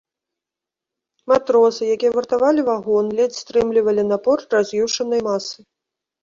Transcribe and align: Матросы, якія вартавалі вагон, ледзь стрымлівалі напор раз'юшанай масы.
Матросы, 1.31 1.83
якія 1.95 2.11
вартавалі 2.15 2.61
вагон, 2.69 3.05
ледзь 3.19 3.39
стрымлівалі 3.43 4.07
напор 4.11 4.39
раз'юшанай 4.55 5.21
масы. 5.31 5.59